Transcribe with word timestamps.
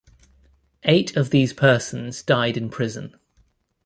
Eight 0.81 1.15
of 1.15 1.29
these 1.29 1.53
persons 1.53 2.23
died 2.23 2.57
in 2.57 2.71
prison. 2.71 3.19